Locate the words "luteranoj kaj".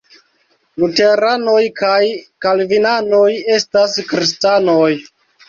0.83-1.99